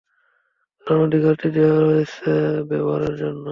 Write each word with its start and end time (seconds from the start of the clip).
কারণ 0.87 1.01
অধিকারটি 1.03 1.47
দেওয়াই 1.55 1.83
হয়েছে 1.87 2.29
ব্যবহারের 2.69 3.15
জন্য। 3.17 3.45